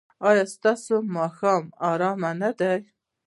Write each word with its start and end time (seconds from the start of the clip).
ایا 0.29 0.43
ستاسو 0.55 0.95
ماښام 1.15 1.63
ارام 1.89 2.21
نه 2.41 2.49
دی؟ 2.59 2.75